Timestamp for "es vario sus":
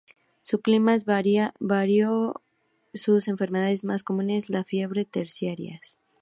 0.95-3.27